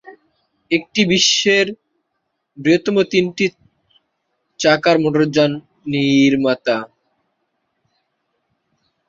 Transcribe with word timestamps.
এটি 0.71 1.01
বিশ্বের 1.11 1.67
বৃহত্তম 2.57 2.95
তিন-চাকার 3.11 4.75
মোটরযান 5.03 5.51
নির্মাতা। 5.91 6.77